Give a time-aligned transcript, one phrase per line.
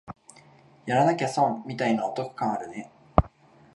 [0.87, 2.91] やらなきゃ損みたいなお得感あるね